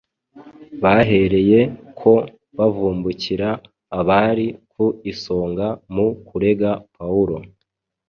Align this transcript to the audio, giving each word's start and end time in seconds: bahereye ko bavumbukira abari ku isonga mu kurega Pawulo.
bahereye 0.83 1.59
ko 1.99 2.13
bavumbukira 2.57 3.49
abari 3.99 4.47
ku 4.71 4.85
isonga 5.11 5.67
mu 5.93 6.07
kurega 6.27 6.69
Pawulo. 6.95 7.37